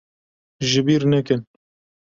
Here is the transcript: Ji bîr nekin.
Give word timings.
Ji 0.67 0.79
bîr 0.85 1.03
nekin. 1.11 1.41